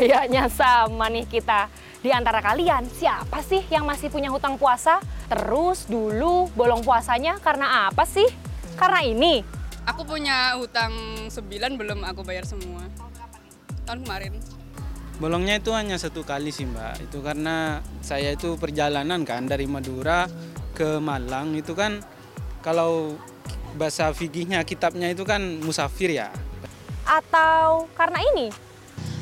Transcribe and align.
Kayaknya 0.00 0.48
sama 0.48 1.12
nih 1.12 1.28
kita. 1.28 1.68
Di 2.00 2.08
antara 2.08 2.40
kalian, 2.40 2.88
siapa 2.88 3.44
sih 3.44 3.60
yang 3.68 3.84
masih 3.84 4.08
punya 4.08 4.32
hutang 4.32 4.56
puasa? 4.56 4.96
Terus 5.28 5.84
dulu 5.84 6.48
bolong 6.56 6.80
puasanya 6.80 7.36
karena 7.36 7.84
apa 7.92 8.08
sih? 8.08 8.24
Karena 8.80 9.04
ini. 9.04 9.44
Aku 9.84 10.08
punya 10.08 10.56
hutang 10.56 10.96
9 11.28 11.76
belum 11.76 12.00
aku 12.08 12.24
bayar 12.24 12.48
semua. 12.48 12.80
Tahun 13.84 14.00
kemarin. 14.00 14.40
Bolongnya 15.20 15.60
itu 15.60 15.68
hanya 15.76 16.00
satu 16.00 16.24
kali 16.24 16.48
sih 16.48 16.64
mbak. 16.64 17.04
Itu 17.04 17.20
karena 17.20 17.84
saya 18.00 18.32
itu 18.32 18.56
perjalanan 18.56 19.20
kan 19.28 19.44
dari 19.44 19.68
Madura 19.68 20.24
ke 20.72 20.96
Malang 20.96 21.52
itu 21.60 21.76
kan 21.76 22.00
kalau 22.64 23.20
bahasa 23.76 24.16
fikihnya 24.16 24.64
kitabnya 24.64 25.12
itu 25.12 25.28
kan 25.28 25.60
musafir 25.60 26.08
ya. 26.08 26.32
Atau 27.04 27.84
karena 27.92 28.24
ini? 28.32 28.69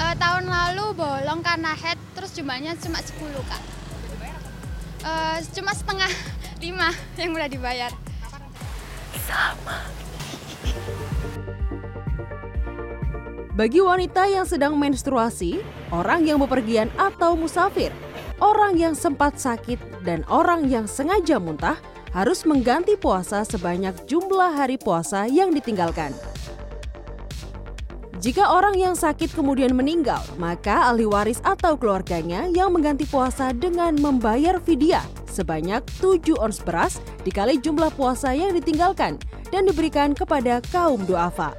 Eh, 0.00 0.14
tahun 0.16 0.48
lalu 0.48 0.96
bolong 0.96 1.44
karena 1.44 1.76
head 1.76 2.00
terus 2.16 2.32
jumlahnya 2.32 2.72
cuma 2.80 3.04
10 3.04 3.44
kak. 3.44 3.62
Eh, 5.04 5.38
cuma 5.52 5.76
setengah 5.76 6.08
lima 6.64 6.88
yang 7.20 7.36
udah 7.36 7.48
dibayar. 7.52 7.92
Bagi 13.54 13.84
wanita 13.84 14.24
yang 14.24 14.48
sedang 14.48 14.72
menstruasi, 14.80 15.60
orang 15.92 16.24
yang 16.24 16.40
bepergian 16.40 16.88
atau 16.96 17.36
musafir, 17.36 17.92
orang 18.40 18.80
yang 18.80 18.96
sempat 18.96 19.36
sakit, 19.36 19.76
dan 20.00 20.24
orang 20.32 20.64
yang 20.64 20.88
sengaja 20.88 21.36
muntah 21.36 21.76
harus 22.16 22.48
mengganti 22.48 22.96
puasa 22.96 23.44
sebanyak 23.44 23.92
jumlah 24.08 24.56
hari 24.56 24.80
puasa 24.80 25.28
yang 25.28 25.52
ditinggalkan. 25.52 26.16
Jika 28.20 28.52
orang 28.52 28.76
yang 28.76 28.92
sakit 28.92 29.32
kemudian 29.32 29.72
meninggal, 29.72 30.20
maka 30.36 30.92
ahli 30.92 31.08
waris 31.08 31.40
atau 31.40 31.72
keluarganya 31.72 32.52
yang 32.52 32.68
mengganti 32.68 33.08
puasa 33.08 33.48
dengan 33.56 33.96
membayar 33.96 34.60
fidyah 34.60 35.00
sebanyak 35.24 35.80
7 36.04 36.36
ons 36.36 36.60
beras 36.60 37.00
dikali 37.24 37.56
jumlah 37.56 37.88
puasa 37.96 38.36
yang 38.36 38.52
ditinggalkan 38.52 39.16
dan 39.48 39.64
diberikan 39.64 40.12
kepada 40.12 40.60
kaum 40.68 41.00
duafa. 41.08 41.56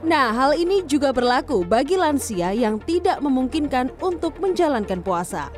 Nah, 0.00 0.32
hal 0.32 0.56
ini 0.56 0.80
juga 0.88 1.12
berlaku 1.12 1.60
bagi 1.68 2.00
lansia 2.00 2.56
yang 2.56 2.80
tidak 2.80 3.20
memungkinkan 3.20 3.92
untuk 4.00 4.40
menjalankan 4.40 5.04
puasa. 5.04 5.52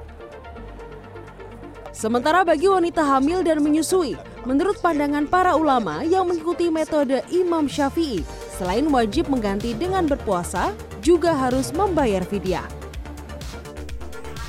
Sementara 1.94 2.42
bagi 2.42 2.66
wanita 2.66 3.06
hamil 3.06 3.46
dan 3.46 3.62
menyusui, 3.62 4.18
menurut 4.42 4.82
pandangan 4.82 5.30
para 5.30 5.54
ulama 5.54 6.02
yang 6.02 6.26
mengikuti 6.26 6.74
metode 6.74 7.22
Imam 7.30 7.70
Syafi'i, 7.70 8.26
selain 8.56 8.88
wajib 8.92 9.32
mengganti 9.32 9.72
dengan 9.72 10.04
berpuasa, 10.04 10.70
juga 11.00 11.34
harus 11.34 11.72
membayar 11.74 12.22
fidyah. 12.22 12.64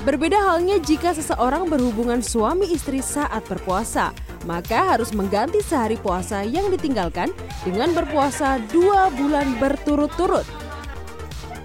Berbeda 0.04 0.36
halnya 0.36 0.76
jika 0.76 1.16
seseorang 1.16 1.64
berhubungan 1.64 2.20
suami 2.20 2.68
istri 2.68 3.00
saat 3.00 3.40
berpuasa, 3.48 4.12
maka 4.44 4.92
harus 4.92 5.16
mengganti 5.16 5.64
sehari 5.64 5.96
puasa 5.96 6.44
yang 6.44 6.68
ditinggalkan 6.68 7.32
dengan 7.64 7.96
berpuasa 7.96 8.60
dua 8.68 9.08
bulan 9.16 9.56
berturut-turut. 9.56 10.44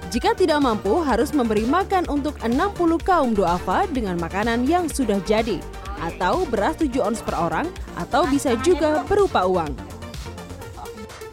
Jika 0.09 0.33
tidak 0.33 0.63
mampu, 0.65 1.03
harus 1.05 1.35
memberi 1.37 1.69
makan 1.69 2.09
untuk 2.09 2.33
60 2.41 2.97
kaum 3.05 3.37
duafa 3.37 3.85
dengan 3.93 4.17
makanan 4.17 4.65
yang 4.65 4.89
sudah 4.89 5.21
jadi, 5.21 5.61
atau 6.01 6.49
beras 6.49 6.81
7 6.81 6.97
ons 6.97 7.21
per 7.21 7.37
orang, 7.37 7.69
atau 7.93 8.25
bisa 8.25 8.57
juga 8.65 9.05
berupa 9.05 9.45
uang. 9.45 9.88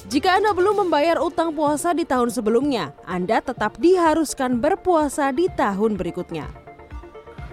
Jika 0.07 0.39
Anda 0.39 0.55
belum 0.55 0.87
membayar 0.87 1.19
utang 1.19 1.51
puasa 1.51 1.91
di 1.91 2.07
tahun 2.07 2.31
sebelumnya, 2.31 2.95
Anda 3.03 3.43
tetap 3.43 3.75
diharuskan 3.83 4.63
berpuasa 4.63 5.35
di 5.35 5.51
tahun 5.51 5.99
berikutnya. 5.99 6.47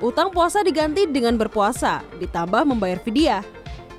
Utang 0.06 0.30
puasa 0.30 0.62
diganti 0.62 1.10
dengan 1.10 1.34
berpuasa, 1.34 2.06
ditambah 2.22 2.62
membayar 2.70 3.02
fidyah. 3.02 3.42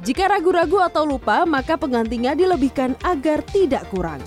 Jika 0.07 0.31
ragu-ragu 0.31 0.79
atau 0.79 1.03
lupa, 1.03 1.43
maka 1.43 1.75
penggantinya 1.75 2.39
dilebihkan 2.39 2.95
agar 3.03 3.43
tidak 3.43 3.91
kurang. 3.91 4.23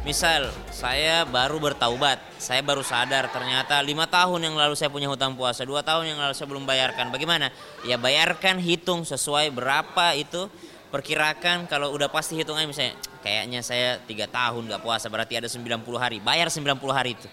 Misal, 0.00 0.48
saya 0.72 1.28
baru 1.28 1.60
bertaubat, 1.60 2.16
saya 2.40 2.64
baru 2.64 2.80
sadar 2.80 3.28
ternyata 3.28 3.76
lima 3.84 4.08
tahun 4.08 4.40
yang 4.40 4.56
lalu 4.56 4.72
saya 4.72 4.88
punya 4.88 5.12
hutang 5.12 5.36
puasa, 5.36 5.68
dua 5.68 5.84
tahun 5.84 6.16
yang 6.16 6.20
lalu 6.20 6.32
saya 6.32 6.48
belum 6.48 6.64
bayarkan. 6.64 7.12
Bagaimana? 7.12 7.52
Ya 7.84 8.00
bayarkan, 8.00 8.56
hitung 8.56 9.04
sesuai 9.04 9.52
berapa 9.52 10.16
itu. 10.16 10.48
Perkirakan 10.94 11.66
kalau 11.66 11.90
udah 11.90 12.06
pasti 12.06 12.38
hitungannya 12.38 12.70
misalnya, 12.70 12.94
kayaknya 13.18 13.66
saya 13.66 13.98
tiga 14.06 14.30
tahun 14.30 14.70
nggak 14.70 14.78
puasa, 14.78 15.10
berarti 15.10 15.34
ada 15.34 15.50
90 15.50 15.82
hari. 15.98 16.22
Bayar 16.22 16.46
90 16.46 16.70
hari 16.94 17.18
itu. 17.18 17.26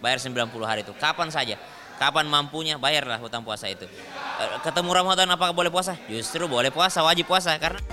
Bayar 0.00 0.16
90 0.16 0.48
hari 0.64 0.80
itu. 0.80 0.96
Kapan 0.96 1.28
saja. 1.28 1.60
Kapan 2.00 2.24
mampunya, 2.24 2.80
bayarlah 2.80 3.20
hutang 3.20 3.44
puasa 3.44 3.68
itu. 3.68 3.84
Eh, 3.84 4.48
Ketemu 4.64 4.96
Ramadan 4.96 5.28
apakah 5.28 5.52
boleh 5.52 5.68
puasa? 5.68 5.92
Justru 6.08 6.48
boleh 6.48 6.72
puasa, 6.72 7.04
wajib 7.04 7.28
puasa. 7.28 7.52
Karena 7.60 7.84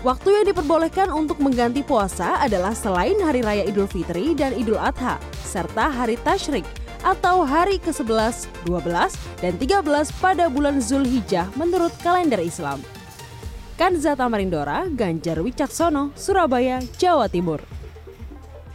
Waktu 0.00 0.30
yang 0.32 0.46
diperbolehkan 0.48 1.12
untuk 1.12 1.44
mengganti 1.44 1.84
puasa 1.84 2.40
adalah 2.40 2.72
selain 2.72 3.20
Hari 3.20 3.44
Raya 3.44 3.68
Idul 3.68 3.84
Fitri 3.84 4.32
dan 4.32 4.56
Idul 4.56 4.80
Adha, 4.80 5.20
serta 5.44 5.92
Hari 5.92 6.16
Tashrik 6.24 6.64
atau 7.04 7.44
hari 7.44 7.76
ke-11, 7.84 8.48
12, 8.64 9.12
dan 9.44 9.52
13 9.60 10.08
pada 10.18 10.48
bulan 10.48 10.80
Zulhijjah 10.80 11.52
menurut 11.52 11.92
kalender 12.00 12.40
Islam. 12.40 12.80
Kanzata 13.78 14.28
Marindora, 14.28 14.86
Ganjar 14.90 15.38
Wicaksono, 15.38 16.10
Surabaya, 16.16 16.80
Jawa 16.98 17.28
Timur. 17.28 17.77